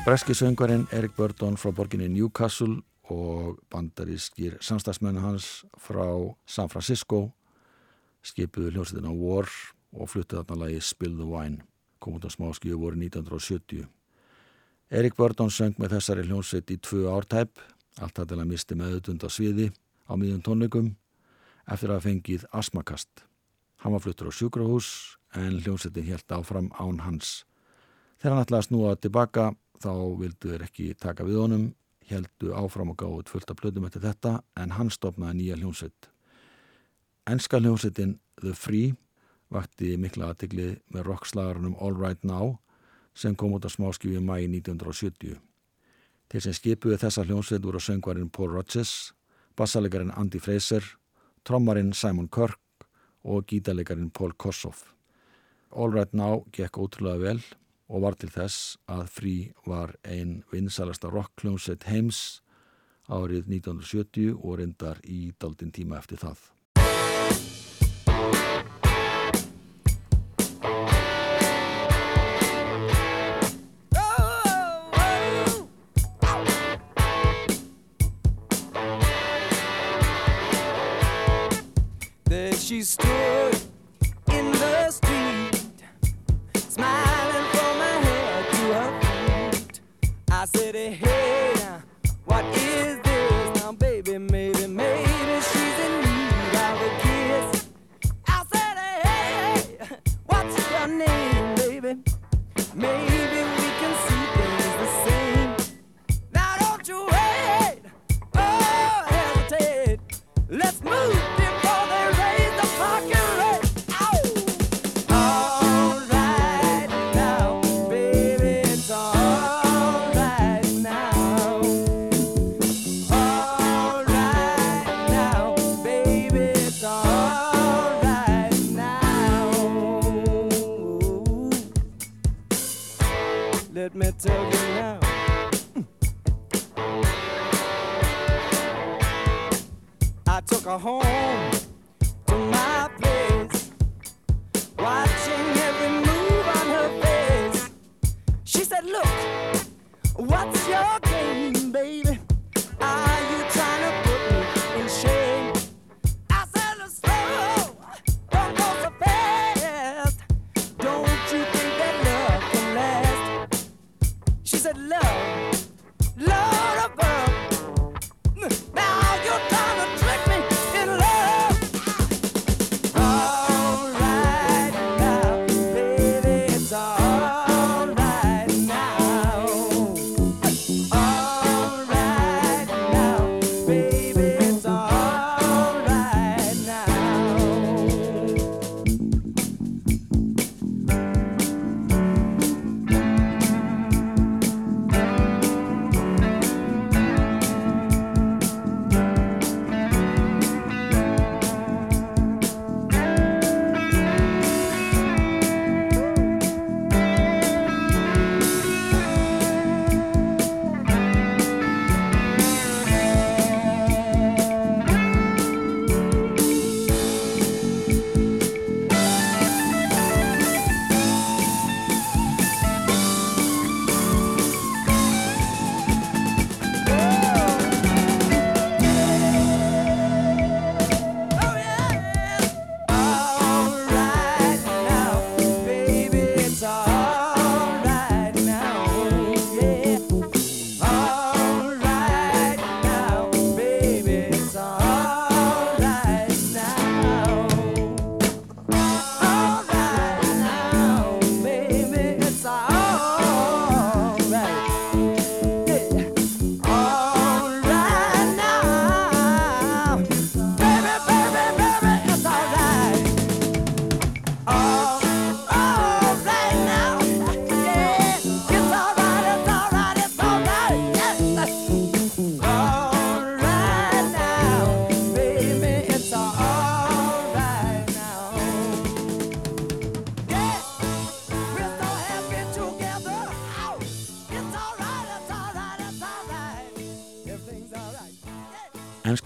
Breski 0.08 0.32
söngvarinn 0.32 0.86
Erik 0.96 1.18
Burton 1.18 1.58
frá 1.60 1.74
borginni 1.76 2.06
Newcastle 2.08 2.78
og 3.12 3.58
bandarískir 3.68 4.54
samstagsmennu 4.64 5.20
hans 5.20 5.66
frá 5.84 6.06
San 6.48 6.70
Francisco 6.72 7.34
skipuðu 8.24 8.72
hljómsveitina 8.72 9.12
War 9.12 9.52
og 9.92 10.08
fluttu 10.08 10.38
þarna 10.38 10.62
lagi 10.62 10.80
Spill 10.80 11.18
the 11.20 11.28
Wine. 11.28 11.60
Kom 12.00 12.16
út 12.16 12.24
á 12.24 12.32
smáskíu 12.32 12.80
voru 12.80 12.96
1970 12.96 13.84
Erik 14.96 15.20
Burton 15.20 15.52
söng 15.52 15.76
með 15.76 15.98
þessari 15.98 16.24
hljómsveit 16.30 16.72
í 16.72 16.80
tvö 16.80 17.12
ártæp 17.12 17.60
allt 18.00 18.24
að 18.24 18.32
til 18.32 18.40
að 18.40 18.50
misti 18.54 18.80
meðutund 18.80 19.28
á 19.28 19.30
sviði 19.30 19.70
á 20.08 20.16
miðjum 20.16 20.42
tónleikum 20.48 20.94
eftir 21.68 21.92
að 21.92 22.08
fengið 22.08 22.48
asmakast 22.56 23.28
Hann 23.84 23.92
var 23.92 24.08
fluttur 24.08 24.32
á 24.32 24.38
sjúkrahús 24.40 25.20
en 25.36 25.60
hljómsettin 25.60 26.08
helt 26.08 26.32
áfram 26.32 26.72
án 26.80 27.04
hans. 27.04 27.44
Þegar 28.18 28.34
hann 28.38 28.46
ætlaði 28.48 28.64
að 28.64 28.68
snúa 28.72 28.96
tilbaka 28.96 29.52
þá 29.84 29.94
vildu 30.20 30.52
þeir 30.54 30.66
ekki 30.68 30.92
taka 31.00 31.26
við 31.28 31.42
honum, 31.42 31.66
heldu 32.08 32.54
áfram 32.56 32.94
og 32.94 33.00
gáðu 33.02 33.26
fullt 33.32 33.52
af 33.52 33.60
blöðum 33.60 33.88
eftir 33.88 34.06
þetta 34.06 34.38
en 34.60 34.76
hann 34.78 34.92
stopnaði 34.94 35.42
nýja 35.42 35.58
hljómsett. 35.60 36.10
Enska 37.28 37.60
hljómsettin 37.60 38.18
The 38.40 38.54
Free 38.56 38.94
vakti 39.54 39.96
mikla 40.00 40.32
aðtegli 40.32 40.78
með 40.94 41.10
rockslagarunum 41.10 41.76
All 41.80 41.96
Right 41.98 42.24
Now 42.24 42.58
sem 43.18 43.36
kom 43.36 43.56
út 43.58 43.66
á 43.66 43.72
smáskjöfu 43.72 44.20
í 44.20 44.24
mæi 44.24 44.46
1970. 44.48 45.38
Þeir 46.28 46.44
sem 46.44 46.56
skipuði 46.56 47.00
þessa 47.02 47.26
hljómsveit 47.26 47.64
voru 47.66 47.82
söngvarinn 47.82 48.32
Paul 48.32 48.52
Rodgers, 48.54 49.14
bassalegarinn 49.58 50.14
Andy 50.16 50.40
Fraser, 50.44 50.84
trommarinn 51.48 51.94
Simon 51.96 52.28
Kirk 52.28 52.60
og 53.24 53.48
gítalegarinn 53.48 54.12
Paul 54.12 54.36
Kossoff. 54.38 54.92
All 55.72 55.92
Right 55.92 56.14
Now 56.14 56.46
gekk 56.56 56.80
ótrúlega 56.80 57.24
vel 57.24 57.42
og 57.88 58.04
var 58.04 58.18
til 58.20 58.30
þess 58.32 58.76
að 58.92 59.08
Free 59.12 59.54
var 59.68 59.96
ein 60.04 60.42
vinsalasta 60.52 61.12
rockkljómsveit 61.12 61.88
heims 61.88 62.42
árið 63.08 63.48
1970 63.48 64.36
og 64.36 64.60
reyndar 64.60 65.00
í 65.08 65.32
daldinn 65.40 65.72
tíma 65.72 66.02
eftir 66.02 66.20
það. 66.20 66.52
There 82.28 82.52
she 82.52 82.84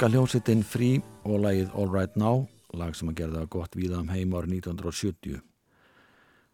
Yeah. 0.02 0.08
Enska 0.08 0.18
hljómsettin 0.18 0.64
Free 0.66 1.02
og 1.30 1.44
lagið 1.44 1.76
All 1.78 1.92
Right 1.94 2.16
Now, 2.18 2.48
lag 2.74 2.96
sem 2.98 3.12
að 3.12 3.20
gerða 3.20 3.44
gott 3.54 3.76
víða 3.78 4.00
um 4.02 4.08
heim 4.10 4.32
árið 4.34 4.56
1970. 4.64 5.42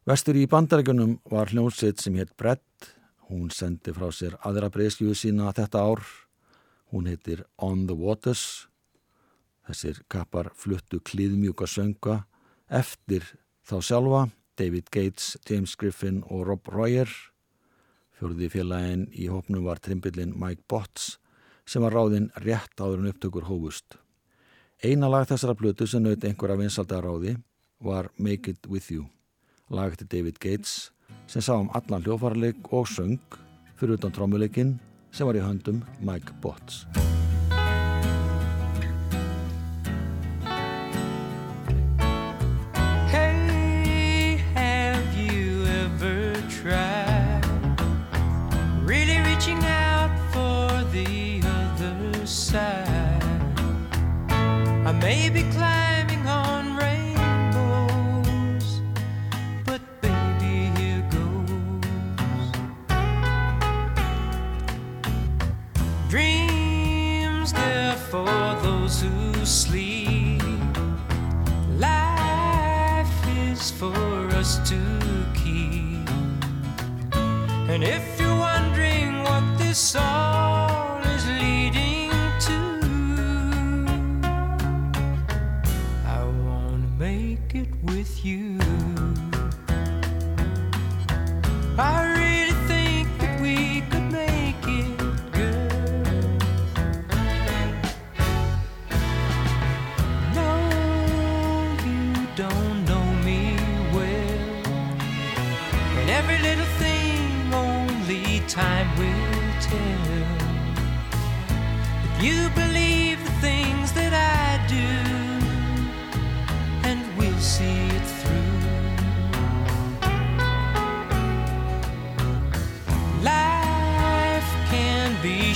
Vestur 0.03 0.35
í 0.35 0.41
bandarækjunum 0.51 1.13
var 1.31 1.53
hljómsett 1.53 2.01
sem 2.03 2.17
hétt 2.19 2.33
Brett. 2.35 2.89
Hún 3.29 3.47
sendi 3.55 3.93
frá 3.95 4.09
sér 4.11 4.35
aðra 4.43 4.67
breyskjöfu 4.67 5.15
sína 5.15 5.53
þetta 5.55 5.79
ár. 5.79 6.03
Hún 6.91 7.07
heitir 7.07 7.45
On 7.55 7.85
the 7.87 7.95
Waters. 7.95 8.67
Þessir 9.63 10.01
kappar 10.11 10.49
fluttu 10.51 10.99
klíðmjúka 10.99 11.69
sönga 11.71 12.25
eftir 12.67 13.23
þá 13.63 13.77
sjálfa, 13.79 14.25
David 14.59 14.91
Gates, 14.91 15.37
James 15.47 15.77
Griffin 15.79 16.19
og 16.27 16.49
Rob 16.49 16.67
Royer. 16.67 17.07
Fjörði 18.19 18.51
félagin 18.57 19.07
í 19.15 19.29
hópnum 19.31 19.63
var 19.63 19.79
trimbillin 19.79 20.35
Mike 20.35 20.67
Botts 20.67 21.15
sem 21.67 21.83
var 21.83 21.95
ráðinn 21.95 22.29
rétt 22.43 22.79
áður 22.79 23.03
en 23.03 23.11
upptökur 23.11 23.47
hófust. 23.49 23.97
Eina 24.83 25.09
lag 25.09 25.27
þessara 25.27 25.57
blötu 25.57 25.87
sem 25.89 26.03
naut 26.03 26.23
einhverja 26.23 26.59
vinsalda 26.59 27.01
ráði 27.03 27.35
var 27.83 28.11
Make 28.17 28.55
It 28.55 28.69
With 28.69 28.91
You, 28.93 29.07
lag 29.69 29.93
eftir 29.93 30.09
David 30.11 30.39
Gates 30.39 30.91
sem 31.27 31.43
sá 31.43 31.55
um 31.57 31.69
allan 31.75 32.05
hljófarleik 32.05 32.71
og 32.73 32.87
söng 32.87 33.19
fyrir 33.77 33.97
utan 33.97 34.15
trómuleikin 34.15 34.77
sem 35.11 35.27
var 35.27 35.37
í 35.37 35.43
höndum 35.43 35.83
Mike 35.99 36.39
Botts. 36.41 36.85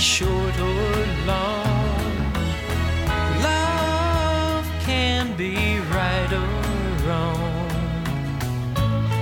Short 0.02 0.58
or 0.58 1.06
long. 1.26 2.34
Love 3.40 4.66
can 4.80 5.36
be 5.36 5.78
right 5.78 6.32
or 6.32 7.06
wrong. 7.06 7.70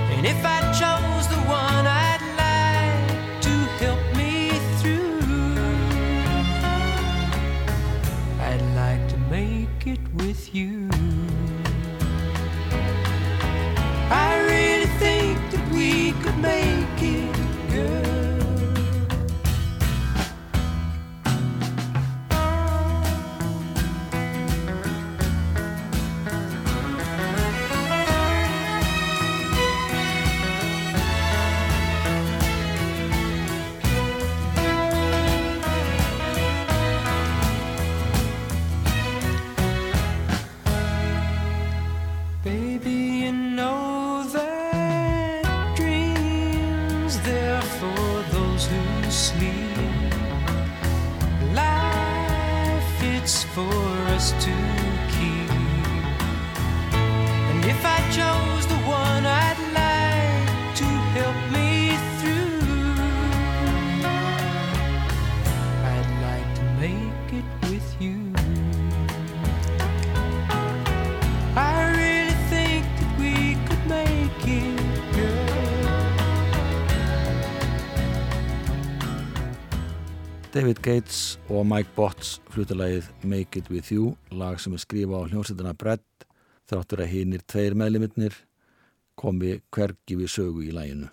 And 0.09 0.25
if 0.25 0.43
I 0.43 0.59
chose 0.73 1.27
the 1.27 1.41
one 1.47 1.85
I'd 1.85 2.25
like 2.35 3.41
to 3.41 3.53
help 3.83 4.01
me 4.17 4.49
through, 4.79 5.21
I'd 8.41 8.65
like 8.75 9.07
to 9.09 9.17
make 9.29 9.85
it 9.85 10.01
with 10.15 10.55
you. 10.55 10.90
David 80.51 80.81
Gates 80.83 81.37
og 81.47 81.63
Mike 81.63 81.93
Botts 81.95 82.33
flutalagið 82.51 83.05
Make 83.23 83.61
It 83.61 83.69
With 83.71 83.93
You, 83.93 84.09
lag 84.35 84.57
sem 84.59 84.73
er 84.75 84.81
skrifa 84.83 85.21
á 85.23 85.29
hljómsveitina 85.29 85.71
Brett, 85.79 86.25
þráttur 86.67 87.05
að 87.05 87.13
hinnir 87.13 87.45
tveir 87.47 87.77
meðliminnir 87.79 88.35
komi 89.15 89.53
hvergi 89.71 90.17
við 90.19 90.33
sögu 90.33 90.65
í 90.67 90.73
laginu. 90.75 91.07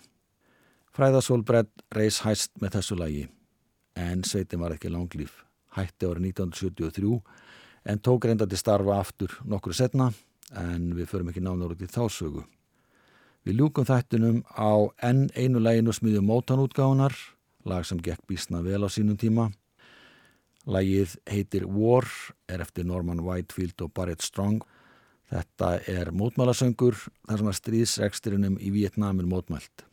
Fræðasól 0.91 1.45
Brett 1.47 1.71
reys 1.95 2.19
hæst 2.25 2.51
með 2.59 2.75
þessu 2.75 2.99
lagi, 2.99 3.23
en 3.95 4.27
sveitin 4.27 4.59
var 4.59 4.75
ekki 4.75 4.91
langlýf. 4.91 5.31
Hætti 5.77 6.11
árið 6.11 6.33
1973, 6.33 7.15
en 7.87 8.03
tók 8.03 8.27
reynda 8.27 8.43
til 8.43 8.59
starfa 8.59 8.99
aftur 8.99 9.39
nokkru 9.47 9.71
setna, 9.71 10.11
en 10.51 10.91
við 10.99 11.13
förum 11.13 11.31
ekki 11.31 11.47
nánar 11.47 11.77
út 11.77 11.87
í 11.87 11.87
þá 11.87 12.09
sögu. 12.11 12.43
Við 13.47 13.61
ljúkum 13.63 13.87
þættunum 13.87 14.43
á 14.51 14.83
enn 14.99 15.29
einu 15.31 15.63
læginu 15.63 15.95
smiðjum 15.95 16.27
mótanútgáðunar, 16.27 17.15
lag 17.65 17.85
sem 17.85 17.99
gekk 18.03 18.23
bísna 18.27 18.61
vel 18.63 18.83
á 18.85 18.89
sínum 18.91 19.17
tíma. 19.19 19.49
Lagið 20.69 21.15
heitir 21.29 21.65
War, 21.65 22.05
er 22.47 22.61
eftir 22.61 22.85
Norman 22.85 23.23
Whitefield 23.25 23.81
og 23.81 23.93
Barrett 23.95 24.21
Strong. 24.21 24.61
Þetta 25.29 25.75
er 25.89 26.11
mótmálasöngur 26.11 26.97
þar 27.27 27.41
sem 27.41 27.51
að 27.51 27.59
stríðsreksturinnum 27.59 28.57
í 28.59 28.71
Vietnam 28.73 29.21
er 29.21 29.29
mótmælt. 29.29 29.85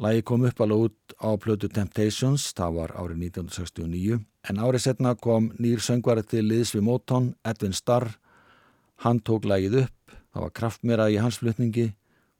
Lagið 0.00 0.24
kom 0.24 0.46
upp 0.48 0.60
alveg 0.64 0.86
út 0.86 1.14
á 1.20 1.30
plötu 1.36 1.68
Temptations, 1.68 2.46
það 2.56 2.76
var 2.78 2.94
árið 2.96 3.18
1969, 3.26 4.20
en 4.48 4.60
árið 4.64 4.84
setna 4.86 5.12
kom 5.12 5.50
nýr 5.60 5.82
söngvari 5.84 6.24
til 6.24 6.46
liðs 6.48 6.72
við 6.72 6.86
Motown, 6.86 7.34
Edwin 7.44 7.76
Starr. 7.76 8.08
Hann 9.04 9.20
tók 9.20 9.44
lagið 9.44 9.82
upp, 9.82 10.14
það 10.32 10.46
var 10.46 10.54
kraftmera 10.56 11.10
í 11.12 11.18
hans 11.20 11.36
flutningi 11.42 11.90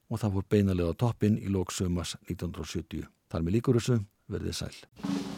og 0.08 0.22
það 0.22 0.38
fór 0.38 0.48
beinalega 0.56 0.96
á 0.96 1.00
toppin 1.04 1.36
í 1.36 1.52
lóksömas 1.52 2.16
1970. 2.30 3.04
Þar 3.28 3.44
með 3.44 3.56
líkur 3.58 3.76
þessu, 3.76 4.00
verðið 4.30 4.62
sæl. 4.62 5.29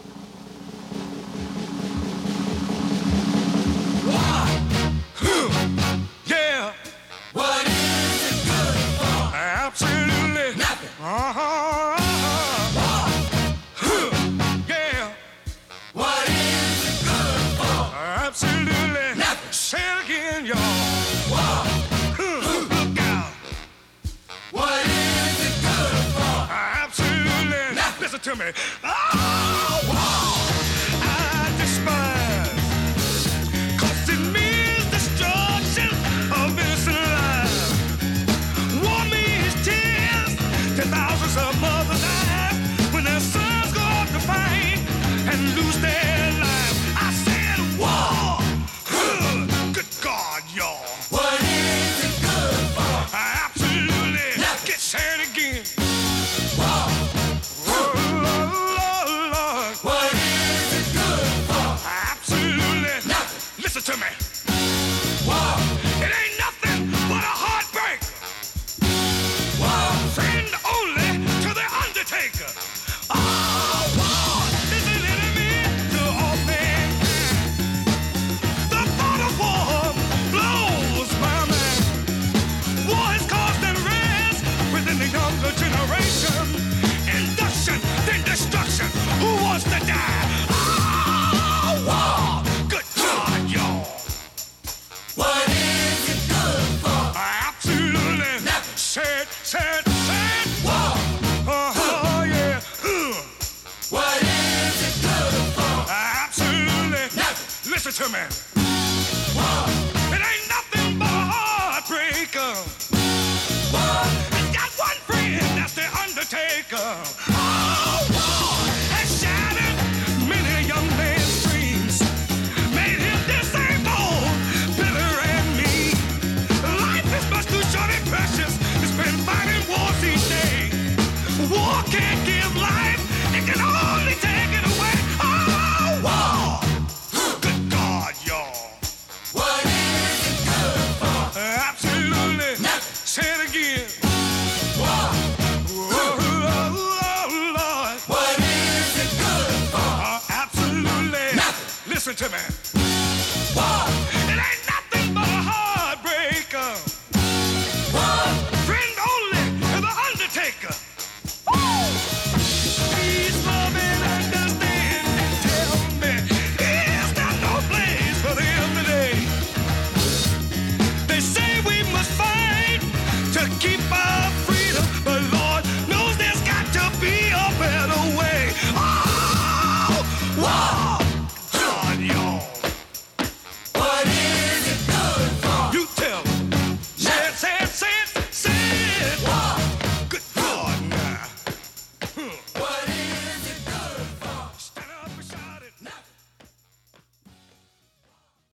To 28.23 28.37
me. 28.37 28.53
Oh, 28.85 29.42